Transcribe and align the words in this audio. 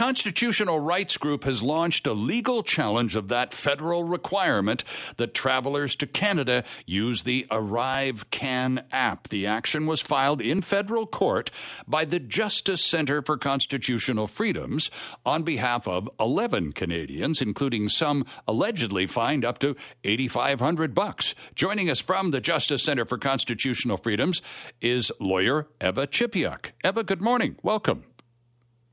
constitutional 0.00 0.80
rights 0.80 1.18
group 1.18 1.44
has 1.44 1.62
launched 1.62 2.06
a 2.06 2.14
legal 2.14 2.62
challenge 2.62 3.16
of 3.16 3.28
that 3.28 3.52
federal 3.52 4.02
requirement 4.02 4.82
that 5.18 5.34
travelers 5.34 5.94
to 5.94 6.06
Canada 6.06 6.64
use 6.86 7.24
the 7.24 7.46
Arrive 7.50 8.30
Can 8.30 8.82
app. 8.90 9.28
The 9.28 9.46
action 9.46 9.84
was 9.84 10.00
filed 10.00 10.40
in 10.40 10.62
federal 10.62 11.06
court 11.06 11.50
by 11.86 12.06
the 12.06 12.18
Justice 12.18 12.82
Center 12.82 13.20
for 13.20 13.36
Constitutional 13.36 14.26
Freedoms 14.26 14.90
on 15.26 15.42
behalf 15.42 15.86
of 15.86 16.08
11 16.18 16.72
Canadians, 16.72 17.42
including 17.42 17.90
some 17.90 18.24
allegedly 18.48 19.06
fined 19.06 19.44
up 19.44 19.58
to 19.58 19.76
8500 20.02 20.94
bucks. 20.94 21.34
Joining 21.54 21.90
us 21.90 22.00
from 22.00 22.30
the 22.30 22.40
Justice 22.40 22.82
Center 22.82 23.04
for 23.04 23.18
Constitutional 23.18 23.98
Freedoms 23.98 24.40
is 24.80 25.12
lawyer 25.20 25.68
Eva 25.78 26.06
Chipiuk. 26.06 26.70
Eva, 26.82 27.04
good 27.04 27.20
morning. 27.20 27.56
Welcome. 27.62 28.04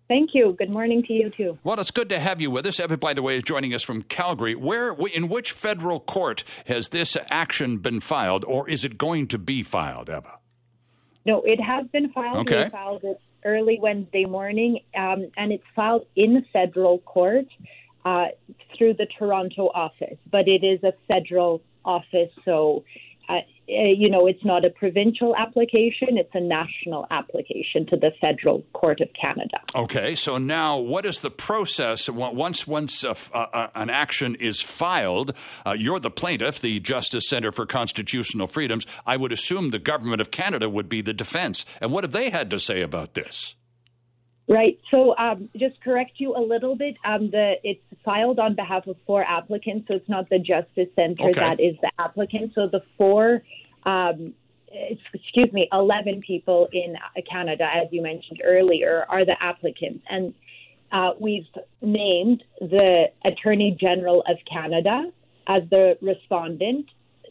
Thank 0.08 0.30
you. 0.34 0.56
Good 0.58 0.70
morning 0.70 1.04
to 1.04 1.14
you 1.14 1.30
too. 1.30 1.58
Well, 1.64 1.80
it's 1.80 1.92
good 1.92 2.10
to 2.10 2.20
have 2.20 2.40
you 2.40 2.50
with 2.50 2.66
us. 2.66 2.80
Eva, 2.80 2.98
by 2.98 3.14
the 3.14 3.22
way, 3.22 3.38
is 3.38 3.44
joining 3.44 3.74
us 3.74 3.84
from 3.84 4.04
Calgary. 4.04 4.56
Where, 4.56 4.96
in 5.14 5.28
which 5.28 5.52
federal 5.52 6.00
court 6.00 6.46
has 6.66 6.90
this 6.90 7.18
action 7.30 7.80
been 7.80 8.00
filed, 8.00 8.46
or 8.46 8.70
is 8.70 8.86
it 8.86 8.98
going 8.98 9.28
to 9.28 9.38
be 9.38 9.64
filed, 9.64 10.10
Eva? 10.10 10.40
No, 11.26 11.42
it 11.42 11.60
has 11.60 11.88
been 11.88 12.10
filed. 12.14 12.38
Okay. 12.50 12.66
We 12.66 12.70
filed 12.70 13.04
it 13.04 13.20
early 13.44 13.80
Wednesday 13.82 14.24
morning, 14.24 14.80
um, 14.96 15.30
and 15.36 15.52
it's 15.52 15.64
filed 15.76 16.06
in 16.16 16.46
federal 16.54 17.00
court 17.00 17.48
uh, 18.06 18.28
through 18.78 18.94
the 18.94 19.08
Toronto 19.20 19.70
office. 19.74 20.18
But 20.32 20.48
it 20.48 20.64
is 20.64 20.82
a 20.84 20.94
federal 21.12 21.62
office, 21.84 22.32
so 22.46 22.86
uh, 23.30 23.42
you 23.68 24.10
know, 24.10 24.28
it's 24.28 24.46
not 24.46 24.64
a 24.64 24.70
provincial 24.70 25.36
application, 25.36 26.18
it's 26.18 26.34
a 26.34 26.40
national 26.40 27.06
application 27.12 27.86
to 27.88 27.98
the 27.98 28.12
Federal 28.22 28.62
Court 28.74 29.02
of 29.02 29.10
Canada. 29.20 29.60
Okay, 29.76 30.16
so 30.16 30.38
now 30.38 30.78
what 30.78 31.06
is 31.06 31.20
the 31.20 31.30
process 31.30 32.10
once 32.10 32.66
once 32.66 33.04
uh, 33.04 33.14
uh, 33.34 33.68
an 33.76 33.90
action 33.90 34.36
is 34.36 34.62
filed? 34.62 35.34
Uh, 35.66 35.76
you're 35.78 36.00
the 36.00 36.12
plaintiff, 36.12 36.62
the 36.62 36.80
Justice 36.80 37.28
Center 37.28 37.52
for 37.52 37.66
Constitutional 37.66 38.48
Freedoms. 38.48 38.86
I 39.06 39.18
would 39.18 39.34
assume 39.34 39.72
the 39.72 39.80
government 39.80 40.22
of 40.22 40.32
Canada 40.32 40.70
would 40.70 40.88
be 40.88 41.02
the 41.02 41.14
defense. 41.14 41.66
And 41.82 41.92
what 41.92 42.06
have 42.06 42.14
they 42.14 42.30
had 42.30 42.50
to 42.52 42.60
say 42.60 42.82
about 42.82 43.16
this? 43.16 43.56
Right. 44.50 44.80
So, 44.92 45.14
um, 45.18 45.50
just 45.58 45.82
correct 45.82 46.14
you 46.18 46.34
a 46.36 46.40
little 46.40 46.76
bit. 46.76 46.96
Um, 47.04 47.30
the 47.32 47.56
it's 47.64 47.82
filed 48.06 48.40
on 48.40 48.56
behalf 48.56 48.88
of 48.88 48.96
four 49.06 49.22
applicants, 49.24 49.90
so 49.90 49.96
it's 49.96 50.08
not 50.08 50.30
the 50.30 50.40
Justice 50.40 50.88
Center 50.96 51.30
Okay. 51.30 51.34
that 51.34 51.60
is 51.60 51.76
the 51.82 51.92
applicant. 52.00 52.54
So 52.56 52.68
the 52.68 52.82
four, 52.98 53.44
um, 53.84 54.34
excuse 55.14 55.52
me, 55.52 55.68
eleven 55.74 56.22
people 56.22 56.70
in 56.72 56.96
Canada, 57.30 57.68
as 57.74 57.88
you 57.92 58.02
mentioned 58.02 58.42
earlier, 58.44 59.06
are 59.10 59.26
the 59.26 59.36
applicants, 59.44 60.06
and 60.10 60.34
uh, 60.94 61.12
we've 61.20 61.48
named 61.82 62.44
the 62.62 63.12
Attorney 63.26 63.76
General 63.78 64.24
of 64.30 64.38
Canada 64.50 65.12
as 65.48 65.64
the 65.70 65.98
respondent. 66.02 66.86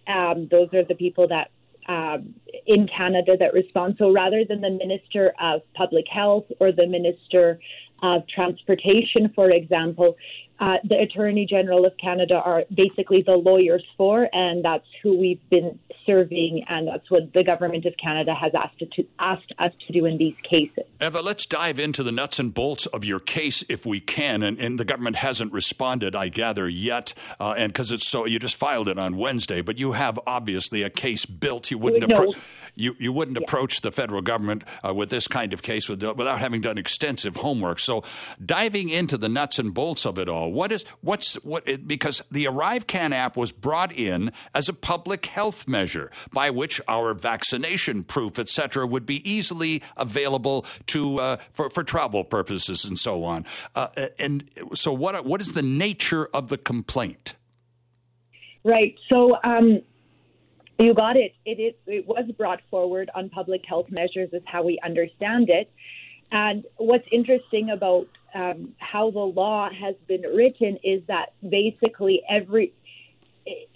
Um, 0.06 0.48
those 0.50 0.68
are 0.74 0.84
the 0.84 0.94
people 0.94 1.28
that 1.28 1.50
um, 1.88 2.34
in 2.66 2.88
Canada 2.88 3.36
that 3.38 3.52
respond. 3.52 3.96
So 3.98 4.12
rather 4.12 4.44
than 4.44 4.60
the 4.60 4.70
Minister 4.70 5.32
of 5.40 5.62
Public 5.74 6.04
Health 6.12 6.46
or 6.60 6.72
the 6.72 6.86
Minister 6.86 7.60
of 8.02 8.22
Transportation, 8.28 9.32
for 9.34 9.50
example, 9.50 10.16
uh, 10.58 10.76
the 10.88 10.98
Attorney 10.98 11.44
General 11.44 11.84
of 11.84 11.92
Canada 11.98 12.36
are 12.36 12.64
basically 12.74 13.22
the 13.22 13.32
lawyers 13.32 13.84
for, 13.98 14.26
and 14.32 14.64
that's 14.64 14.86
who 15.02 15.18
we've 15.18 15.50
been 15.50 15.78
serving, 16.06 16.64
and 16.68 16.88
that's 16.88 17.10
what 17.10 17.30
the 17.34 17.44
Government 17.44 17.84
of 17.84 17.94
Canada 18.02 18.34
has 18.34 18.52
asked, 18.54 18.78
to, 18.78 19.04
asked 19.18 19.54
us 19.58 19.72
to 19.86 19.92
do 19.92 20.06
in 20.06 20.16
these 20.16 20.34
cases. 20.48 20.84
Eva, 21.02 21.20
let's 21.20 21.44
dive 21.44 21.78
into 21.78 22.02
the 22.02 22.12
nuts 22.12 22.38
and 22.38 22.54
bolts 22.54 22.86
of 22.86 23.04
your 23.04 23.20
case 23.20 23.64
if 23.68 23.84
we 23.84 24.00
can. 24.00 24.42
And, 24.42 24.58
and 24.58 24.80
the 24.80 24.84
government 24.86 25.16
hasn't 25.16 25.52
responded, 25.52 26.16
I 26.16 26.28
gather, 26.28 26.66
yet. 26.68 27.12
Uh, 27.38 27.54
and 27.58 27.70
because 27.70 27.92
it's 27.92 28.06
so, 28.06 28.24
you 28.24 28.38
just 28.38 28.54
filed 28.54 28.88
it 28.88 28.98
on 28.98 29.18
Wednesday, 29.18 29.60
but 29.60 29.78
you 29.78 29.92
have 29.92 30.18
obviously 30.26 30.82
a 30.82 30.90
case 30.90 31.26
built. 31.26 31.70
You 31.70 31.76
wouldn't, 31.76 32.08
No. 32.08 32.18
appro- 32.18 32.38
you, 32.76 32.94
you 32.98 33.12
wouldn't 33.12 33.38
approach 33.38 33.80
the 33.80 33.90
federal 33.90 34.22
government 34.22 34.62
uh, 34.86 34.94
with 34.94 35.10
this 35.10 35.26
kind 35.26 35.52
of 35.52 35.62
case 35.62 35.88
with, 35.88 36.02
without 36.02 36.38
having 36.38 36.60
done 36.60 36.78
extensive 36.78 37.36
homework. 37.36 37.78
So, 37.80 38.04
diving 38.44 38.90
into 38.90 39.16
the 39.16 39.28
nuts 39.28 39.58
and 39.58 39.74
bolts 39.74 40.06
of 40.06 40.18
it 40.18 40.28
all, 40.28 40.52
what 40.52 40.70
is 40.70 40.84
what's 41.00 41.34
what? 41.36 41.66
It, 41.66 41.88
because 41.88 42.22
the 42.30 42.46
Arrive 42.46 42.86
Can 42.86 43.12
app 43.12 43.36
was 43.36 43.50
brought 43.50 43.92
in 43.92 44.30
as 44.54 44.68
a 44.68 44.72
public 44.72 45.26
health 45.26 45.66
measure 45.66 46.10
by 46.32 46.50
which 46.50 46.80
our 46.86 47.14
vaccination 47.14 48.04
proof, 48.04 48.38
et 48.38 48.48
cetera, 48.48 48.86
would 48.86 49.06
be 49.06 49.28
easily 49.28 49.82
available 49.96 50.66
to 50.86 51.18
uh, 51.20 51.36
for 51.52 51.70
for 51.70 51.82
travel 51.82 52.24
purposes 52.24 52.84
and 52.84 52.98
so 52.98 53.24
on. 53.24 53.46
Uh, 53.74 53.88
and 54.18 54.48
so, 54.74 54.92
what 54.92 55.24
what 55.24 55.40
is 55.40 55.54
the 55.54 55.62
nature 55.62 56.26
of 56.26 56.48
the 56.48 56.58
complaint? 56.58 57.34
Right. 58.66 58.96
So 59.08 59.36
um, 59.44 59.80
you 60.78 60.94
got 60.94 61.16
it. 61.16 61.34
It, 61.44 61.58
it. 61.58 61.78
it 61.86 62.06
was 62.06 62.30
brought 62.36 62.60
forward 62.70 63.10
on 63.14 63.28
public 63.30 63.62
health 63.66 63.86
measures, 63.90 64.30
is 64.32 64.42
how 64.46 64.62
we 64.62 64.78
understand 64.84 65.48
it. 65.48 65.70
And 66.32 66.64
what's 66.76 67.06
interesting 67.12 67.70
about 67.70 68.08
um, 68.34 68.74
how 68.78 69.10
the 69.10 69.20
law 69.20 69.70
has 69.70 69.94
been 70.06 70.22
written 70.22 70.78
is 70.82 71.02
that 71.06 71.32
basically 71.48 72.22
every 72.28 72.72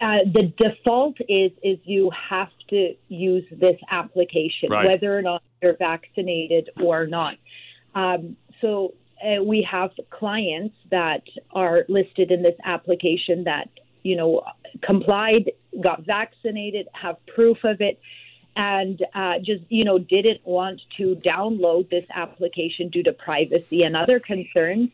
uh, 0.00 0.19
the 0.34 0.53
default 0.59 1.16
is 1.28 1.53
is 1.62 1.78
you 1.84 2.10
have 2.10 2.50
to 2.71 2.94
use 3.09 3.44
this 3.53 3.77
application, 3.91 4.69
Right. 4.69 4.87
whether 4.87 5.16
or 5.16 5.22
not 5.22 5.43
you're 5.62 5.77
vaccinated 5.77 6.71
or 6.83 7.06
not. 7.06 7.37
Um, 7.94 8.37
so 8.60 8.94
uh, 9.25 9.43
we 9.43 9.66
have 9.71 9.91
clients 10.10 10.75
that 10.91 11.22
are 11.53 11.84
listed 11.89 12.33
in 12.33 12.43
this 12.43 12.56
application 12.65 13.44
that 13.44 13.69
you 14.03 14.16
know 14.16 14.43
complied, 14.83 15.53
got 15.83 16.05
vaccinated, 16.05 16.89
have 16.93 17.17
proof 17.27 17.59
of 17.65 17.81
it, 17.81 18.01
and 18.57 19.05
uh, 19.15 19.39
just 19.39 19.63
you 19.69 19.85
know 19.85 19.99
didn't 19.99 20.41
want 20.45 20.81
to 20.97 21.17
download 21.25 21.89
this 21.91 22.05
application 22.15 22.89
due 22.89 23.03
to 23.03 23.13
privacy 23.13 23.83
and 23.83 23.97
other 23.97 24.21
concerns. 24.21 24.91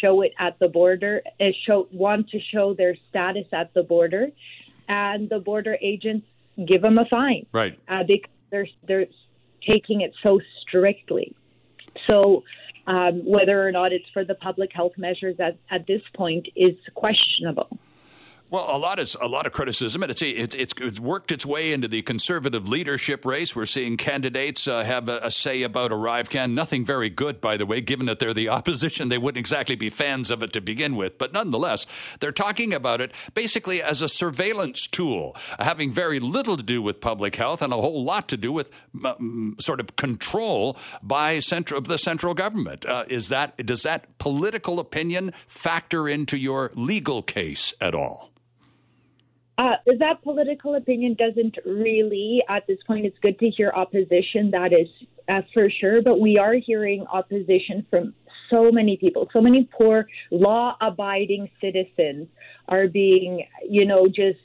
Show 0.00 0.22
it 0.22 0.32
at 0.38 0.58
the 0.58 0.68
border. 0.68 1.22
Uh, 1.40 1.46
show 1.64 1.88
want 1.92 2.30
to 2.30 2.40
show 2.40 2.74
their 2.74 2.96
status 3.08 3.46
at 3.52 3.72
the 3.74 3.82
border, 3.84 4.28
and 4.88 5.28
the 5.28 5.38
border 5.38 5.76
agents 5.80 6.26
give 6.66 6.82
them 6.82 6.98
a 6.98 7.04
fine 7.06 7.46
Right. 7.52 7.78
uh, 7.88 8.02
because 8.02 8.30
they're 8.50 8.68
they're 8.86 9.06
taking 9.70 10.00
it 10.00 10.12
so 10.22 10.40
strictly. 10.62 11.34
So 12.10 12.44
um, 12.86 13.24
whether 13.24 13.66
or 13.66 13.72
not 13.72 13.92
it's 13.92 14.08
for 14.12 14.24
the 14.24 14.34
public 14.34 14.70
health 14.72 14.92
measures 14.96 15.36
at, 15.40 15.56
at 15.70 15.86
this 15.86 16.02
point 16.14 16.48
is 16.54 16.74
questionable. 16.94 17.78
Well, 18.48 18.64
a 18.68 18.78
lot 18.78 19.00
is 19.00 19.16
a 19.20 19.26
lot 19.26 19.44
of 19.46 19.52
criticism, 19.52 20.04
and 20.04 20.10
it's 20.12 20.22
it's 20.22 20.54
it's, 20.54 21.00
worked 21.00 21.32
its 21.32 21.44
way 21.44 21.72
into 21.72 21.88
the 21.88 22.02
conservative 22.02 22.68
leadership 22.68 23.24
race. 23.24 23.56
We're 23.56 23.66
seeing 23.66 23.96
candidates 23.96 24.68
uh, 24.68 24.84
have 24.84 25.08
a, 25.08 25.18
a 25.24 25.30
say 25.32 25.64
about 25.64 25.90
arrive 25.90 26.30
can 26.30 26.54
Nothing 26.54 26.84
very 26.84 27.10
good, 27.10 27.40
by 27.40 27.56
the 27.56 27.66
way, 27.66 27.80
given 27.80 28.06
that 28.06 28.20
they're 28.20 28.32
the 28.32 28.48
opposition. 28.58 29.08
They 29.08 29.18
wouldn't 29.18 29.40
exactly 29.40 29.74
be 29.74 29.90
fans 29.90 30.30
of 30.30 30.44
it 30.44 30.52
to 30.52 30.60
begin 30.60 30.94
with, 30.94 31.18
but 31.18 31.32
nonetheless, 31.32 31.86
they're 32.20 32.30
talking 32.30 32.72
about 32.72 33.00
it 33.00 33.10
basically 33.34 33.82
as 33.82 34.00
a 34.00 34.08
surveillance 34.08 34.86
tool, 34.86 35.34
having 35.58 35.90
very 35.90 36.20
little 36.20 36.56
to 36.56 36.62
do 36.62 36.80
with 36.80 37.00
public 37.00 37.34
health 37.34 37.62
and 37.62 37.72
a 37.72 37.76
whole 37.76 38.04
lot 38.04 38.28
to 38.28 38.36
do 38.36 38.52
with 38.52 38.70
sort 39.58 39.80
of 39.80 39.96
control 39.96 40.76
by 41.02 41.40
central 41.40 41.80
the 41.80 41.98
central 41.98 42.32
government. 42.32 42.86
Uh, 42.86 43.04
is 43.08 43.28
that 43.28 43.56
does 43.66 43.82
that 43.82 44.18
political 44.18 44.78
opinion 44.78 45.32
factor 45.48 46.08
into 46.08 46.36
your 46.36 46.70
legal 46.76 47.22
case 47.22 47.74
at 47.80 47.92
all? 47.92 48.30
Uh, 49.58 49.76
that 49.98 50.22
political 50.22 50.74
opinion 50.74 51.16
doesn't 51.18 51.56
really, 51.64 52.42
at 52.48 52.66
this 52.66 52.78
point, 52.86 53.06
it's 53.06 53.18
good 53.20 53.38
to 53.38 53.48
hear 53.48 53.72
opposition, 53.74 54.50
that 54.50 54.72
is 54.72 54.88
uh, 55.28 55.40
for 55.54 55.70
sure, 55.70 56.02
but 56.02 56.20
we 56.20 56.38
are 56.38 56.54
hearing 56.54 57.06
opposition 57.06 57.86
from 57.88 58.12
so 58.50 58.70
many 58.70 58.96
people. 58.96 59.28
So 59.32 59.40
many 59.40 59.68
poor, 59.76 60.06
law 60.30 60.76
abiding 60.80 61.48
citizens 61.60 62.28
are 62.68 62.86
being, 62.86 63.46
you 63.68 63.86
know, 63.86 64.06
just 64.06 64.38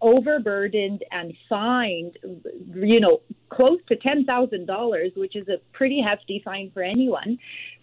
overburdened 0.00 1.04
and 1.10 1.34
fined, 1.48 2.16
you 2.74 3.00
know, 3.00 3.20
close 3.50 3.80
to 3.88 3.96
$10,000, 3.96 5.16
which 5.16 5.36
is 5.36 5.48
a 5.48 5.58
pretty 5.72 6.00
hefty 6.00 6.40
fine 6.44 6.70
for 6.72 6.82
anyone. 6.82 7.38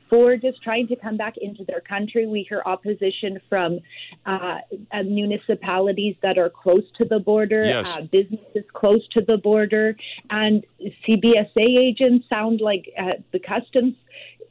For 0.10 0.38
just 0.38 0.62
trying 0.62 0.88
to 0.90 0.96
come 0.96 1.18
back 1.18 1.36
into 1.38 1.64
their 1.66 1.82
country, 1.82 2.28
we 2.28 2.46
hear 2.48 2.62
opposition 2.66 3.40
from 3.50 3.80
uh, 4.26 4.60
uh, 4.92 5.04
municipalities 5.04 6.16
that 6.22 6.38
are 6.38 6.50
close 6.50 6.84
to 6.98 7.06
the 7.06 7.20
border, 7.20 7.66
Yes. 7.66 7.98
uh, 7.98 8.02
businesses 8.02 8.64
close 8.74 9.06
to 9.14 9.22
the 9.22 9.38
border, 9.38 9.96
and 10.30 10.64
CBSA 11.08 11.80
agents 11.80 12.28
sound 12.30 12.62
like 12.62 12.92
uh, 12.98 13.12
the 13.32 13.40
customs 13.40 13.96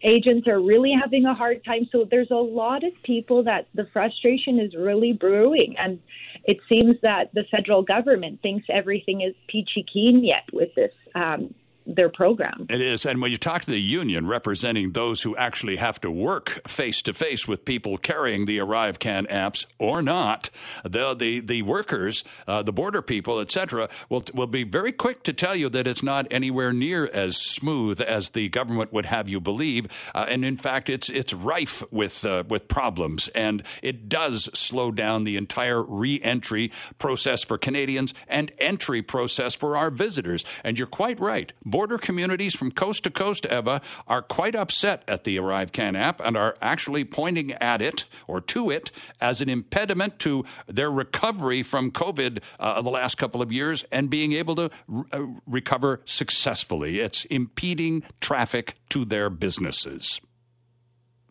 agents 0.03 0.47
are 0.47 0.61
really 0.61 0.93
having 0.93 1.25
a 1.25 1.35
hard 1.35 1.65
time. 1.65 1.89
So 1.91 2.07
there's 2.11 2.31
a 2.31 2.35
lot 2.35 2.85
of 2.85 2.93
people 3.05 3.43
that 3.45 3.69
the 3.75 3.87
frustration 3.93 4.59
is 4.61 4.75
really 4.75 5.13
brewing, 5.13 5.77
and 5.79 5.99
it 6.45 6.59
seems 6.69 6.97
that 7.03 7.33
the 7.33 7.45
federal 7.51 7.83
government 7.83 8.43
thinks 8.43 8.67
everything 8.69 9.23
is 9.23 9.35
peachy 9.49 9.85
keen 9.91 10.25
yet 10.25 10.45
with 10.53 10.75
this 10.75 10.93
um, 11.15 11.55
their 11.87 12.09
program. 12.09 12.67
It 12.71 12.81
is. 12.81 13.05
And 13.05 13.21
when 13.21 13.31
you 13.31 13.37
talk 13.37 13.63
to 13.63 13.71
the 13.71 13.81
union 13.81 14.27
representing 14.27 14.93
those 14.93 15.23
who 15.23 15.37
actually 15.37 15.77
have 15.77 16.01
to 16.01 16.11
work 16.11 16.67
face 16.67 17.03
to 17.03 17.13
face 17.13 17.47
with 17.47 17.65
people 17.65 17.99
carrying 17.99 18.47
the 18.47 18.59
ArriveCan 18.59 19.29
apps 19.31 19.67
or 19.79 20.03
not, 20.03 20.51
the 20.83 21.15
the, 21.15 21.41
the 21.41 21.63
workers, 21.63 22.25
uh, 22.47 22.63
the 22.63 22.73
border 22.73 23.03
people, 23.03 23.41
etc., 23.41 23.89
will 24.09 24.25
will 24.33 24.47
be 24.47 24.65
very 24.65 24.93
quick 24.93 25.23
to 25.25 25.33
tell 25.33 25.55
you 25.55 25.69
that 25.69 25.87
it's 25.87 26.03
not 26.03 26.27
anywhere 26.31 26.73
near 26.73 27.07
as 27.07 27.37
smooth 27.37 28.01
as 28.01 28.31
the 28.31 28.49
government 28.49 28.93
would 28.93 29.07
have 29.07 29.29
you 29.29 29.41
believe. 29.41 29.87
Uh, 30.15 30.27
and 30.29 30.45
in 30.45 30.57
fact, 30.57 30.89
it's 30.89 31.09
it's 31.11 31.35
rife 31.35 31.83
with 31.91 32.25
uh, 32.25 32.45
with 32.49 32.69
problems, 32.69 33.29
and 33.29 33.63
it 33.83 34.09
does 34.09 34.49
slow 34.55 34.91
down 34.91 35.25
the 35.25 35.37
entire 35.37 35.83
re-entry 35.83 36.73
process 36.99 37.45
for 37.45 37.59
Canadians 37.59 38.15
and 38.29 38.53
entry 38.59 39.03
process 39.03 39.55
for 39.55 39.77
our 39.77 39.91
visitors. 39.91 40.45
And 40.63 40.79
you're 40.79 40.87
quite 40.87 41.21
right 41.21 41.53
border 41.75 41.99
communities 41.99 42.55
from 42.55 42.71
coast 42.71 43.03
to 43.03 43.11
coast, 43.11 43.45
Eva, 43.51 43.81
are 44.07 44.23
quite 44.23 44.55
upset 44.55 45.03
at 45.09 45.25
the 45.25 45.37
Arrive 45.37 45.73
Can 45.73 45.97
app 45.97 46.21
and 46.21 46.37
are 46.37 46.55
actually 46.63 47.05
pointing 47.05 47.51
at 47.55 47.83
it 47.83 48.05
or 48.29 48.41
to 48.43 48.71
it 48.71 48.93
as 49.21 49.41
an 49.41 49.49
impediment 49.49 50.21
to 50.21 50.45
their 50.69 50.89
recovery 50.89 51.65
from 51.65 51.91
COVID 51.91 52.39
uh, 52.61 52.81
the 52.81 52.91
last 52.91 53.17
couple 53.17 53.43
of 53.43 53.51
years 53.51 53.85
and 53.91 54.09
being 54.09 54.35
able 54.35 54.55
to 54.55 54.71
r- 54.89 55.05
uh, 55.11 55.27
recover 55.49 56.01
successfully. 56.05 57.01
It's 57.01 57.25
impeding 57.25 58.05
traffic 58.21 58.77
to 58.91 59.05
their 59.05 59.29
businesses. 59.29 60.21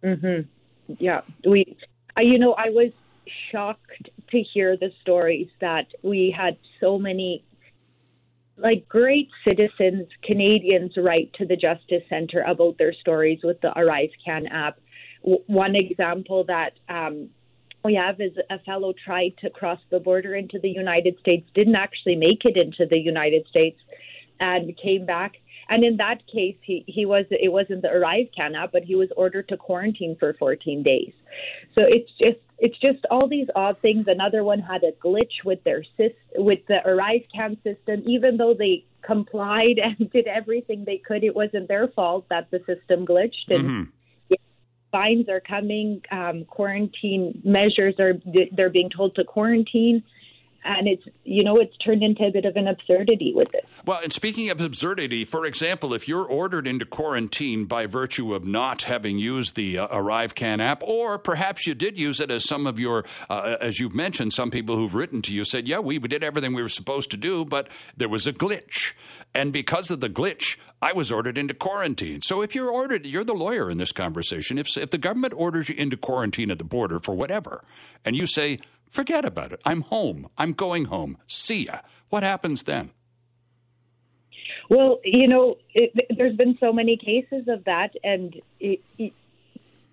Mm-hmm. 0.04 0.42
Yeah, 1.00 1.22
we. 1.48 1.78
Uh, 2.18 2.22
you 2.22 2.38
know, 2.38 2.51
I 2.56 2.69
was 2.69 2.92
shocked 3.50 4.10
to 4.31 4.44
hear 4.54 4.75
the 4.75 4.92
stories 5.00 5.48
that 5.62 5.86
we 6.01 6.36
had 6.38 6.57
so 6.81 7.00
many 7.00 7.46
like 8.63 8.88
great 8.88 9.30
citizens, 9.48 10.07
Canadians 10.24 10.94
write 10.95 11.33
to 11.33 11.45
the 11.45 11.57
Justice 11.57 12.01
Centre 12.10 12.44
about 12.48 12.77
their 12.77 12.94
stories 12.94 13.39
with 13.44 13.60
the 13.60 13.77
Arrive 13.77 14.10
Can 14.25 14.48
app. 14.48 14.80
W- 15.21 15.44
one 15.48 15.75
example 15.75 16.45
that 16.45 16.71
um, 16.88 17.30
we 17.83 17.95
have 17.95 18.21
is 18.21 18.31
a 18.50 18.60
fellow 18.60 18.94
tried 19.06 19.33
to 19.42 19.50
cross 19.50 19.80
the 19.92 20.00
border 20.00 20.33
into 20.36 20.60
the 20.60 20.69
United 20.69 21.19
States, 21.19 21.45
didn't 21.54 21.75
actually 21.75 22.15
make 22.15 22.45
it 22.45 22.56
into 22.56 22.86
the 22.89 22.98
United 22.98 23.45
States, 23.50 23.77
and 24.39 24.75
came 24.81 25.06
back. 25.06 25.33
And 25.74 25.84
in 25.84 25.98
that 25.98 26.22
case, 26.28 26.56
he, 26.62 26.86
he 26.86 27.08
was 27.08 27.25
it 27.31 27.52
wasn't 27.52 27.81
the 27.81 27.90
Arrive 27.90 28.28
Can 28.38 28.54
app, 28.54 28.72
but 28.72 28.84
he 28.84 28.94
was 28.94 29.10
ordered 29.18 29.50
to 29.50 29.58
quarantine 29.58 30.16
for 30.20 30.36
14 30.36 30.84
days. 30.84 31.14
So 31.74 31.81
it's 31.81 32.12
just 32.20 32.38
it's 32.60 32.78
just 32.78 33.04
all 33.10 33.28
these 33.28 33.48
odd 33.56 33.80
things. 33.81 34.06
Another 34.08 34.44
one 34.44 34.60
had 34.60 34.84
a 34.84 34.92
glitch 34.92 35.44
with 35.44 35.64
their 35.64 35.84
with 36.36 36.60
the 36.68 36.88
Arrive 36.88 37.24
Can 37.34 37.58
system, 37.64 38.04
even 38.06 38.38
though 38.38 38.54
they 38.54 38.86
complied 39.02 39.80
and 39.84 40.12
did 40.12 40.28
everything 40.28 40.84
they 40.86 41.00
could. 41.00 41.24
It 41.24 41.36
wasn't 41.36 41.68
their 41.70 41.88
fault 41.88 42.28
that 42.30 42.52
the 42.52 42.60
system 42.68 43.08
glitched, 43.08 43.50
and 43.50 43.66
mm-hmm. 43.66 44.34
fines 44.92 45.28
are 45.28 45.42
coming. 45.42 46.04
Um, 46.12 46.46
quarantine 46.46 47.42
measures 47.44 47.96
are 48.00 48.14
they're 48.52 48.70
being 48.70 48.92
told 48.92 49.16
to 49.16 49.24
quarantine 49.24 50.04
and 50.65 50.88
it's 50.88 51.04
you 51.24 51.44
know 51.44 51.60
it's 51.60 51.75
turned 51.77 52.04
into 52.04 52.24
a 52.24 52.31
bit 52.31 52.45
of 52.45 52.56
an 52.56 52.68
absurdity 52.68 53.33
with 53.36 53.54
it. 53.54 53.65
Well, 53.86 54.00
and 54.01 54.13
speaking 54.13 54.50
of 54.50 54.62
absurdity, 54.62 55.25
for 55.25 55.45
example, 55.45 55.94
if 55.94 56.07
you're 56.07 56.25
ordered 56.25 56.68
into 56.68 56.86
quarantine 56.86 57.65
by 57.65 57.86
virtue 57.86 58.33
of 58.33 58.45
not 58.45 58.83
having 58.83 59.18
used 59.18 59.56
the 59.56 59.80
uh, 59.80 59.88
ArriveCan 59.88 60.62
app, 60.62 60.83
or 60.83 61.18
perhaps 61.19 61.68
you 61.68 61.75
did 61.75 62.00
use 62.00 62.19
it, 62.19 62.31
as 62.31 62.45
some 62.45 62.65
of 62.65 62.80
your, 62.80 63.06
uh, 63.30 63.57
as 63.60 63.80
you've 63.80 63.95
mentioned, 63.95 64.33
some 64.33 64.50
people 64.50 64.75
who've 64.75 64.95
written 64.95 65.21
to 65.24 65.33
you 65.33 65.44
said, 65.44 65.68
"Yeah, 65.68 65.80
we 65.80 66.00
did 66.00 66.24
everything 66.24 66.54
we 66.54 66.62
were 66.62 66.69
supposed 66.69 67.12
to 67.12 67.18
do, 67.18 67.45
but 67.45 67.68
there 67.98 68.10
was 68.10 68.25
a 68.27 68.33
glitch, 68.33 68.94
and 69.33 69.51
because 69.51 69.92
of 69.92 70.00
the 70.00 70.10
glitch, 70.10 70.57
I 70.81 70.94
was 70.94 71.12
ordered 71.12 71.38
into 71.38 71.54
quarantine." 71.54 72.21
So 72.21 72.42
if 72.42 72.56
you're 72.56 72.71
ordered, 72.71 73.06
you're 73.06 73.24
the 73.24 73.33
lawyer 73.33 73.69
in 73.69 73.77
this 73.77 73.92
conversation. 73.92 74.57
If 74.57 74.77
if 74.77 74.89
the 74.89 74.98
government 74.98 75.33
orders 75.36 75.69
you 75.69 75.75
into 75.75 75.98
quarantine 75.98 76.51
at 76.51 76.57
the 76.57 76.63
border 76.63 77.00
for 77.00 77.13
whatever, 77.13 77.63
and 78.06 78.15
you 78.15 78.27
say 78.27 78.60
Forget 78.94 79.25
about 79.25 79.51
it. 79.51 79.60
I'm 79.66 79.81
home. 79.81 80.30
I'm 80.38 80.54
going 80.54 80.86
home. 80.86 81.18
See 81.25 81.66
ya. 81.66 81.80
What 82.10 82.22
happens 82.22 82.62
then? 82.62 82.92
Well, 84.69 85.00
you 85.04 85.28
know, 85.28 85.56
it, 85.74 85.92
there's 86.16 86.38
been 86.38 86.56
so 86.60 86.72
many 86.72 86.95
cases 86.95 87.48
of 87.48 87.63
that, 87.63 87.95
and 88.04 88.40
it, 88.60 88.81
it, 89.00 89.13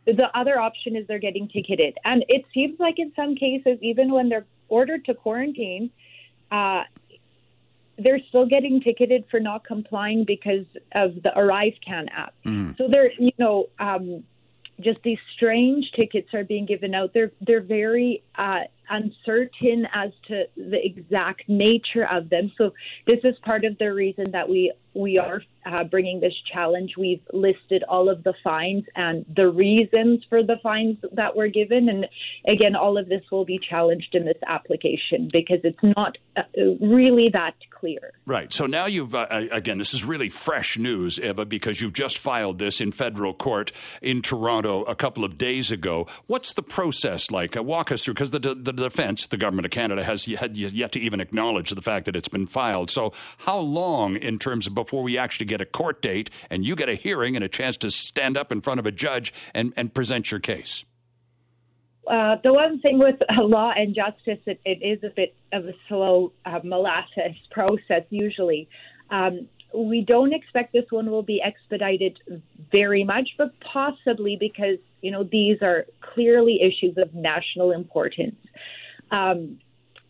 the 0.05 0.29
other 0.35 0.61
option 0.61 0.97
is 0.97 1.07
they're 1.07 1.19
getting 1.19 1.49
ticketed. 1.49 1.97
And 2.05 2.27
it 2.29 2.45
seems 2.53 2.79
like 2.79 2.99
in 2.99 3.11
some 3.17 3.37
cases, 3.37 3.79
even 3.81 4.13
when 4.13 4.29
they're 4.29 4.45
ordered 4.69 5.07
to 5.07 5.15
quarantine, 5.15 5.91
uh, 6.51 6.83
they're 7.97 8.21
still 8.29 8.45
getting 8.45 8.83
ticketed 8.83 9.25
for 9.31 9.41
not 9.41 9.65
complying 9.65 10.25
because 10.27 10.67
of 10.93 11.23
the 11.23 11.33
Arrive 11.39 11.73
Can 11.87 12.11
app. 12.11 12.35
Mm. 12.45 12.77
So 12.77 12.87
they're, 12.87 13.13
you 13.13 13.33
know, 13.39 13.71
um, 13.79 14.25
just 14.81 15.03
these 15.03 15.19
strange 15.37 15.91
tickets 15.93 16.29
are 16.35 16.45
being 16.45 16.67
given 16.67 16.95
out. 16.95 17.13
They're 17.15 17.33
they're 17.41 17.61
very 17.61 18.23
uh, 18.37 18.61
uncertain 18.91 19.87
as 19.95 20.11
to 20.29 20.45
the 20.57 20.85
exact 20.85 21.49
nature 21.49 22.07
of 22.07 22.29
them. 22.29 22.53
So 22.59 22.73
this 23.07 23.21
is 23.25 23.37
part 23.43 23.65
of 23.65 23.79
the 23.79 23.93
reason 23.93 24.33
that 24.33 24.49
we 24.49 24.73
we 24.93 25.19
are 25.19 25.41
uh, 25.65 25.85
bringing 25.85 26.19
this 26.19 26.35
challenge. 26.53 26.95
We've 26.99 27.23
listed 27.33 27.85
all 27.89 28.09
of 28.09 28.25
the 28.25 28.35
fines 28.43 28.83
and 28.97 29.25
the 29.37 29.49
reasons 29.49 30.25
for 30.29 30.43
the 30.43 30.57
fines 30.65 30.97
that 31.13 31.37
were 31.37 31.47
given, 31.47 31.89
and 31.89 32.09
again, 32.49 32.75
all 32.75 32.99
of 32.99 33.09
this 33.09 33.23
will 33.31 33.45
be 33.45 33.61
challenged 33.71 34.13
in 34.15 34.25
this 34.25 34.39
application 34.49 35.29
because 35.33 35.61
it's 35.63 35.79
not 35.97 36.19
uh, 36.37 36.43
really 36.81 37.29
that 37.33 37.55
clear. 37.71 38.13
Right. 38.27 38.53
So 38.53 38.67
now 38.67 38.87
you've 38.87 39.15
uh, 39.15 39.27
again, 39.53 39.79
this 39.79 39.95
is 39.95 40.05
really 40.05 40.29
fresh 40.29 40.77
news, 40.77 41.21
Eva, 41.21 41.45
because 41.45 41.81
you've 41.81 41.93
just 41.93 42.19
filed 42.19 42.59
this 42.59 42.81
in 42.81 42.91
federal 42.91 43.33
court 43.33 43.71
in 44.03 44.23
Toronto 44.23 44.83
a 44.83 44.97
couple 44.97 45.25
of 45.25 45.39
days 45.39 45.71
ago. 45.71 46.09
What's 46.27 46.53
the 46.53 46.63
process 46.63 47.31
like? 47.31 47.57
Uh, 47.57 47.63
walk 47.63 47.93
us 47.93 48.05
through, 48.05 48.15
because 48.15 48.33
the, 48.33 48.41
the 48.41 48.73
defense, 48.85 49.27
the 49.27 49.37
government 49.37 49.67
of 49.67 49.73
Canada, 49.73 50.05
has 50.05 50.27
had 50.27 50.57
yet 50.57 50.93
to 50.93 51.01
even 51.01 51.21
acknowledge 51.21 51.71
the 51.71 51.83
fact 51.83 52.07
that 52.07 52.17
it's 52.17 52.29
been 52.29 52.47
filed. 52.47 52.91
So 52.91 53.13
how 53.39 53.59
long, 53.59 54.17
in 54.17 54.39
terms 54.39 54.67
of 54.67 54.75
before 54.75 55.03
we 55.03 55.17
actually 55.19 55.47
get 55.47 55.61
a 55.61 55.67
court 55.67 56.03
date 56.03 56.31
and 56.49 56.65
you 56.65 56.77
get 56.77 56.89
a 56.89 56.95
hearing 56.95 57.37
and 57.37 57.45
a 57.45 57.49
chance 57.49 57.77
to 57.79 57.91
stand 57.91 58.37
up 58.37 58.53
in 58.53 58.61
front 58.61 58.81
of 58.81 58.87
a 58.87 58.93
judge 58.93 59.33
and, 59.55 59.73
and 59.77 59.95
present 59.95 60.31
your 60.31 60.41
case? 60.41 60.85
Uh, 62.07 62.37
the 62.43 62.53
one 62.53 62.81
thing 62.81 62.99
with 62.99 63.17
law 63.39 63.73
and 63.75 63.95
justice, 63.95 64.41
it, 64.47 64.61
it 64.65 64.83
is 64.83 65.03
a 65.05 65.11
bit 65.15 65.35
of 65.53 65.67
a 65.67 65.73
slow 65.89 66.33
uh, 66.45 66.61
molasses 66.65 67.37
process 67.51 68.03
usually. 68.11 68.69
Um, 69.11 69.49
we 69.75 70.05
don't 70.05 70.33
expect 70.33 70.73
this 70.73 70.87
one 70.91 71.11
will 71.11 71.23
be 71.23 71.41
expedited 71.41 72.19
very 72.73 73.05
much, 73.05 73.29
but 73.39 73.53
possibly 73.61 74.37
because 74.39 74.79
you 75.03 75.11
know 75.11 75.25
these 75.25 75.59
are 75.63 75.87
clearly 76.15 76.61
issues 76.63 76.97
of 76.99 77.15
national 77.15 77.73
importance. 77.73 78.37
Um, 79.11 79.59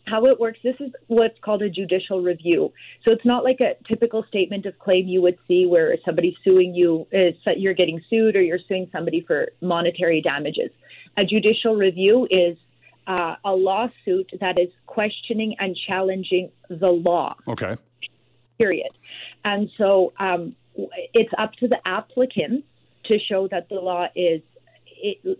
how 0.07 0.25
it 0.25 0.39
works, 0.39 0.59
this 0.63 0.75
is 0.79 0.91
what's 1.07 1.37
called 1.41 1.61
a 1.61 1.69
judicial 1.69 2.21
review. 2.21 2.73
So 3.05 3.11
it's 3.11 3.25
not 3.25 3.43
like 3.43 3.59
a 3.61 3.75
typical 3.87 4.23
statement 4.27 4.65
of 4.65 4.77
claim 4.79 5.07
you 5.07 5.21
would 5.21 5.37
see 5.47 5.65
where 5.65 5.95
somebody's 6.03 6.33
suing 6.43 6.73
you, 6.73 7.07
is 7.11 7.35
you're 7.55 7.73
getting 7.73 8.01
sued 8.09 8.35
or 8.35 8.41
you're 8.41 8.59
suing 8.67 8.89
somebody 8.91 9.21
for 9.21 9.49
monetary 9.61 10.21
damages. 10.21 10.71
A 11.17 11.23
judicial 11.23 11.75
review 11.75 12.27
is 12.29 12.57
uh, 13.07 13.35
a 13.45 13.51
lawsuit 13.51 14.31
that 14.39 14.59
is 14.59 14.69
questioning 14.85 15.55
and 15.59 15.77
challenging 15.87 16.51
the 16.69 16.89
law. 16.89 17.35
Okay. 17.47 17.77
Period. 18.57 18.91
And 19.43 19.69
so 19.77 20.13
um, 20.19 20.55
it's 21.13 21.31
up 21.37 21.53
to 21.53 21.67
the 21.67 21.77
applicant 21.85 22.65
to 23.05 23.17
show 23.19 23.47
that 23.49 23.69
the 23.69 23.75
law 23.75 24.07
is 24.15 24.41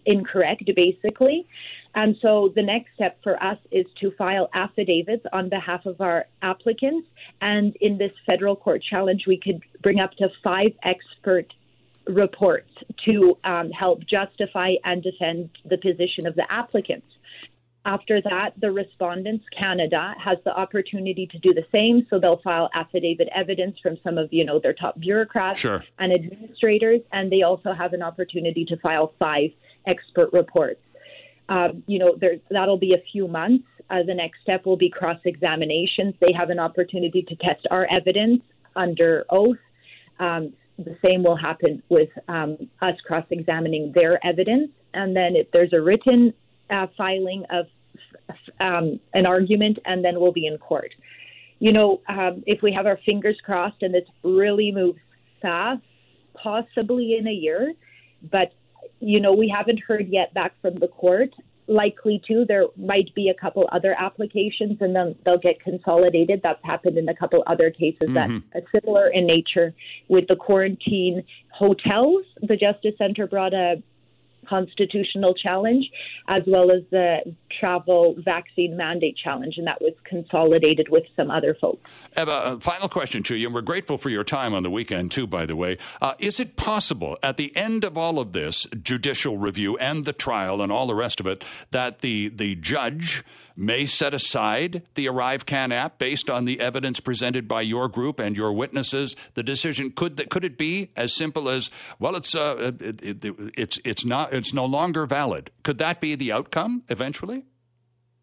incorrect, 0.05 0.63
basically. 0.75 1.47
And 1.93 2.15
so 2.21 2.51
the 2.55 2.61
next 2.61 2.93
step 2.95 3.17
for 3.21 3.41
us 3.43 3.57
is 3.71 3.85
to 3.99 4.11
file 4.11 4.49
affidavits 4.53 5.25
on 5.33 5.49
behalf 5.49 5.85
of 5.85 5.99
our 5.99 6.25
applicants. 6.41 7.07
And 7.41 7.75
in 7.81 7.97
this 7.97 8.11
federal 8.29 8.55
court 8.55 8.81
challenge, 8.81 9.23
we 9.27 9.37
could 9.37 9.61
bring 9.81 9.99
up 9.99 10.11
to 10.13 10.29
five 10.43 10.71
expert 10.83 11.51
reports 12.07 12.69
to 13.05 13.37
um, 13.43 13.71
help 13.71 14.01
justify 14.07 14.73
and 14.83 15.03
defend 15.03 15.49
the 15.65 15.77
position 15.77 16.25
of 16.25 16.35
the 16.35 16.45
applicants. 16.49 17.07
After 17.83 18.21
that, 18.21 18.53
the 18.59 18.71
respondents, 18.71 19.43
Canada, 19.57 20.13
has 20.23 20.38
the 20.45 20.51
opportunity 20.51 21.25
to 21.25 21.39
do 21.39 21.53
the 21.53 21.65
same. 21.71 22.05
So 22.09 22.19
they'll 22.19 22.41
file 22.43 22.69
affidavit 22.75 23.27
evidence 23.33 23.77
from 23.81 23.97
some 24.03 24.19
of 24.19 24.31
you 24.31 24.45
know 24.45 24.59
their 24.59 24.73
top 24.73 25.00
bureaucrats 25.00 25.59
sure. 25.59 25.83
and 25.97 26.13
administrators, 26.13 27.01
and 27.11 27.31
they 27.31 27.41
also 27.41 27.73
have 27.73 27.93
an 27.93 28.03
opportunity 28.03 28.65
to 28.65 28.77
file 28.77 29.13
five 29.17 29.50
expert 29.88 30.31
reports. 30.31 30.79
Um, 31.50 31.83
you 31.88 31.97
know, 31.97 32.15
there, 32.19 32.35
that'll 32.51 32.77
be 32.77 32.93
a 32.93 33.03
few 33.11 33.27
months. 33.27 33.65
Uh, 33.89 34.03
the 34.05 34.13
next 34.13 34.41
step 34.41 34.65
will 34.65 34.77
be 34.77 34.89
cross 34.89 35.19
examinations. 35.25 36.13
They 36.21 36.33
have 36.33 36.50
an 36.50 36.59
opportunity 36.59 37.23
to 37.23 37.35
test 37.35 37.67
our 37.71 37.88
evidence 37.91 38.41
under 38.75 39.25
oath. 39.29 39.57
Um, 40.19 40.53
the 40.77 40.97
same 41.03 41.23
will 41.23 41.35
happen 41.35 41.83
with 41.89 42.09
um, 42.27 42.57
us 42.81 42.95
cross 43.05 43.25
examining 43.31 43.91
their 43.93 44.25
evidence. 44.25 44.69
And 44.93 45.15
then 45.15 45.35
if 45.35 45.51
there's 45.51 45.73
a 45.73 45.81
written 45.81 46.33
uh, 46.71 46.87
filing 46.97 47.45
of 47.49 47.65
um, 48.59 48.99
an 49.13 49.25
argument, 49.25 49.79
and 49.85 50.03
then 50.03 50.19
we'll 50.19 50.31
be 50.31 50.47
in 50.47 50.57
court. 50.57 50.93
You 51.59 51.71
know, 51.71 52.01
um, 52.09 52.43
if 52.47 52.61
we 52.63 52.73
have 52.73 52.87
our 52.87 52.99
fingers 53.05 53.37
crossed 53.43 53.83
and 53.83 53.93
this 53.93 54.07
really 54.23 54.71
moves 54.71 54.99
fast, 55.41 55.83
possibly 56.33 57.17
in 57.17 57.27
a 57.27 57.31
year. 57.31 57.73
But, 58.31 58.53
you 58.99 59.19
know, 59.19 59.33
we 59.33 59.47
haven't 59.55 59.79
heard 59.79 60.07
yet 60.09 60.33
back 60.33 60.53
from 60.61 60.75
the 60.75 60.87
court. 60.87 61.29
Likely 61.67 62.21
to, 62.27 62.45
there 62.45 62.65
might 62.75 63.13
be 63.13 63.29
a 63.29 63.33
couple 63.33 63.69
other 63.71 63.95
applications 63.97 64.77
and 64.81 64.95
then 64.95 65.15
they'll 65.23 65.37
get 65.37 65.59
consolidated. 65.61 66.41
That's 66.43 66.63
happened 66.63 66.97
in 66.97 67.07
a 67.07 67.15
couple 67.15 67.43
other 67.47 67.69
cases 67.69 68.09
mm-hmm. 68.09 68.39
that 68.53 68.61
are 68.61 68.79
similar 68.79 69.07
in 69.09 69.25
nature 69.25 69.73
with 70.07 70.27
the 70.27 70.35
quarantine 70.35 71.23
hotels. 71.49 72.23
The 72.41 72.57
Justice 72.57 72.95
Center 72.97 73.27
brought 73.27 73.53
a 73.53 73.81
constitutional 74.48 75.33
challenge, 75.33 75.89
as 76.27 76.41
well 76.48 76.71
as 76.71 76.83
the 76.91 77.36
travel 77.60 78.15
vaccine 78.17 78.75
mandate 78.75 79.17
challenge, 79.17 79.55
and 79.57 79.67
that 79.67 79.81
was 79.81 79.93
consolidated 80.03 80.88
with 80.89 81.03
some 81.15 81.31
other 81.31 81.55
folks. 81.60 81.89
Eva, 82.17 82.57
final 82.60 82.89
question 82.89 83.24
to 83.24 83.36
you, 83.36 83.48
and 83.48 83.55
we're 83.55 83.62
grateful 83.62 83.98
for 83.98 84.10
your 84.10 84.24
time 84.24 84.53
on 84.53 84.63
the 84.63 84.69
weekend, 84.69 85.12
too, 85.12 85.27
by 85.27 85.45
the 85.45 85.55
way. 85.55 85.77
Uh, 86.01 86.13
is 86.19 86.39
it 86.39 86.55
possible 86.55 87.17
at 87.24 87.38
the 87.38 87.55
end 87.55 87.83
of 87.83 87.98
all 87.98 88.19
of 88.19 88.33
this 88.33 88.67
judicial 88.81 89.38
review 89.38 89.77
and 89.77 90.05
the 90.05 90.13
trial 90.13 90.62
and 90.62 90.71
all 90.71 90.88
the 90.88 90.95
rest 90.95 91.19
of 91.19 91.27
it 91.27 91.43
that 91.71 92.00
the, 92.00 92.29
the 92.29 92.55
judge 92.55 93.24
may 93.55 93.86
set 93.86 94.13
aside 94.13 94.84
the 94.96 95.05
ArriveCan 95.05 95.74
app 95.74 95.98
based 95.98 96.29
on 96.29 96.46
the 96.46 96.60
evidence 96.60 97.00
presented 97.00 97.48
by 97.48 97.62
your 97.62 97.88
group 97.88 98.20
and 98.20 98.38
your 98.38 98.53
witnesses. 98.53 99.15
The 99.34 99.43
decision 99.43 99.91
could 99.91 100.29
could 100.29 100.43
it 100.43 100.58
be 100.58 100.91
as 100.96 101.13
simple 101.13 101.50
as 101.50 101.70
well? 102.00 102.15
It's 102.15 102.36
uh, 102.36 102.74
it, 102.79 103.01
it, 103.01 103.36
it's 103.58 103.79
it's 103.84 104.05
not 104.05 104.34
it's 104.34 104.53
no 104.53 104.65
longer 104.65 105.05
valid. 105.05 105.51
Could 105.63 105.77
that 105.79 106.01
be 106.01 106.15
the 106.15 106.31
outcome 106.31 106.84
eventually? 106.89 107.46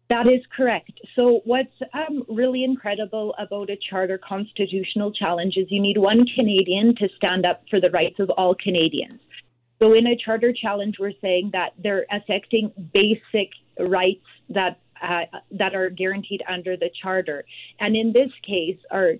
That 0.09 0.25
is 0.25 0.41
correct. 0.55 0.91
So, 1.15 1.41
what's 1.45 1.69
um, 1.93 2.23
really 2.27 2.63
incredible 2.63 3.35
about 3.37 3.69
a 3.69 3.77
charter 3.89 4.17
constitutional 4.17 5.11
challenge 5.11 5.53
is 5.55 5.67
you 5.69 5.79
need 5.79 5.99
one 5.99 6.25
Canadian 6.35 6.95
to 6.95 7.07
stand 7.15 7.45
up 7.45 7.61
for 7.69 7.79
the 7.79 7.91
rights 7.91 8.19
of 8.19 8.31
all 8.31 8.55
Canadians. 8.55 9.19
So, 9.77 9.93
in 9.93 10.07
a 10.07 10.15
charter 10.15 10.51
challenge, 10.51 10.95
we're 10.99 11.13
saying 11.21 11.51
that 11.53 11.73
they're 11.77 12.07
affecting 12.11 12.71
basic 12.91 13.51
rights 13.77 14.25
that 14.49 14.79
uh, 15.01 15.21
that 15.51 15.75
are 15.75 15.89
guaranteed 15.89 16.41
under 16.47 16.77
the 16.77 16.89
charter. 17.01 17.45
And 17.79 17.95
in 17.95 18.13
this 18.13 18.31
case, 18.45 18.77
our 18.91 19.13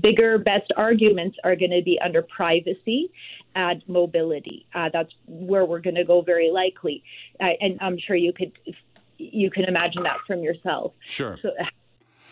bigger, 0.00 0.38
best 0.38 0.72
arguments 0.76 1.36
are 1.44 1.56
going 1.56 1.70
to 1.70 1.82
be 1.84 1.98
under 2.02 2.22
privacy 2.22 3.10
and 3.54 3.82
mobility. 3.88 4.66
Uh, 4.74 4.88
that's 4.92 5.12
where 5.26 5.64
we're 5.64 5.80
going 5.80 5.96
to 5.96 6.04
go 6.04 6.22
very 6.22 6.50
likely. 6.50 7.02
Uh, 7.40 7.48
and 7.60 7.78
I'm 7.80 7.98
sure 7.98 8.16
you 8.16 8.32
could 8.32 8.52
you 9.18 9.50
can 9.50 9.64
imagine 9.64 10.02
that 10.02 10.16
from 10.26 10.40
yourself. 10.40 10.92
Sure. 11.06 11.38
So, 11.42 11.50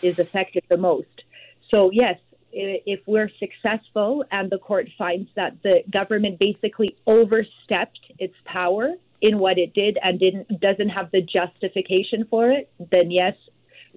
is 0.02 0.18
affected 0.18 0.64
the 0.68 0.76
most. 0.76 1.22
So 1.70 1.90
yes, 1.92 2.18
if 2.52 3.00
we're 3.06 3.30
successful 3.38 4.24
and 4.30 4.50
the 4.50 4.58
court 4.58 4.88
finds 4.98 5.28
that 5.36 5.62
the 5.62 5.82
government 5.90 6.38
basically 6.38 6.96
overstepped 7.06 8.00
its 8.18 8.34
power 8.44 8.94
in 9.20 9.38
what 9.38 9.58
it 9.58 9.74
did 9.74 9.98
and 10.02 10.18
didn't 10.18 10.60
doesn't 10.60 10.88
have 10.88 11.10
the 11.10 11.22
justification 11.22 12.26
for 12.30 12.50
it, 12.50 12.70
then 12.90 13.10
yes, 13.10 13.34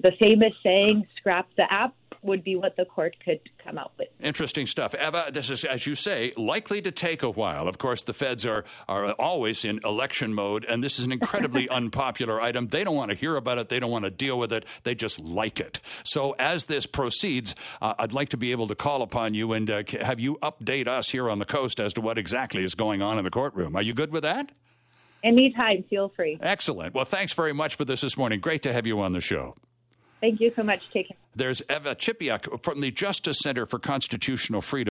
the 0.01 0.11
famous 0.19 0.53
saying 0.63 1.07
"scrap 1.17 1.47
the 1.57 1.71
app" 1.71 1.95
would 2.23 2.43
be 2.43 2.55
what 2.55 2.75
the 2.75 2.85
court 2.85 3.15
could 3.23 3.39
come 3.63 3.77
out 3.77 3.91
with. 3.97 4.07
Interesting 4.19 4.65
stuff. 4.65 4.95
Eva, 4.95 5.29
this 5.31 5.49
is, 5.49 5.63
as 5.63 5.85
you 5.85 5.95
say, 5.95 6.31
likely 6.37 6.81
to 6.81 6.91
take 6.91 7.21
a 7.21 7.29
while. 7.29 7.67
Of 7.67 7.77
course, 7.77 8.03
the 8.03 8.13
feds 8.13 8.45
are, 8.45 8.63
are 8.87 9.11
always 9.13 9.65
in 9.65 9.79
election 9.83 10.33
mode, 10.33 10.65
and 10.65 10.83
this 10.83 10.99
is 10.99 11.05
an 11.05 11.11
incredibly 11.11 11.67
unpopular 11.69 12.41
item. 12.41 12.67
They 12.67 12.83
don't 12.83 12.95
want 12.95 13.11
to 13.11 13.15
hear 13.15 13.35
about 13.35 13.57
it, 13.57 13.69
they 13.69 13.79
don't 13.79 13.91
want 13.91 14.05
to 14.05 14.11
deal 14.11 14.39
with 14.39 14.51
it, 14.51 14.65
they 14.83 14.95
just 14.95 15.19
like 15.19 15.59
it. 15.59 15.79
So, 16.03 16.31
as 16.39 16.65
this 16.65 16.85
proceeds, 16.85 17.55
uh, 17.81 17.93
I'd 17.99 18.13
like 18.13 18.29
to 18.29 18.37
be 18.37 18.51
able 18.51 18.67
to 18.67 18.75
call 18.75 19.01
upon 19.01 19.33
you 19.33 19.53
and 19.53 19.69
uh, 19.69 19.83
have 20.01 20.19
you 20.19 20.37
update 20.41 20.87
us 20.87 21.09
here 21.09 21.29
on 21.29 21.39
the 21.39 21.45
coast 21.45 21.79
as 21.79 21.93
to 21.93 22.01
what 22.01 22.17
exactly 22.17 22.63
is 22.63 22.75
going 22.75 23.01
on 23.01 23.17
in 23.17 23.25
the 23.25 23.31
courtroom. 23.31 23.75
Are 23.75 23.81
you 23.81 23.93
good 23.93 24.11
with 24.11 24.23
that? 24.23 24.51
Anytime, 25.23 25.83
feel 25.89 26.09
free. 26.15 26.37
Excellent. 26.41 26.93
Well, 26.93 27.05
thanks 27.05 27.33
very 27.33 27.53
much 27.53 27.75
for 27.75 27.85
this 27.85 28.01
this 28.01 28.17
morning. 28.17 28.39
Great 28.39 28.61
to 28.63 28.73
have 28.73 28.85
you 28.85 28.99
on 28.99 29.13
the 29.13 29.21
show. 29.21 29.55
Thank 30.21 30.39
you 30.39 30.51
so 30.55 30.63
much. 30.63 30.79
Take 30.93 31.09
care. 31.09 31.17
There's 31.35 31.61
Eva 31.69 31.95
Chipiuk 31.95 32.63
from 32.63 32.79
the 32.81 32.91
Justice 32.91 33.39
Center 33.39 33.65
for 33.65 33.79
Constitutional 33.79 34.61
Freedom. 34.61 34.92